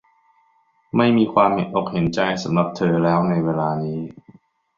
[0.97, 3.99] ไม่มีความเห็นอกเห็นใจสำหรับเธอแล้วในเวลานี้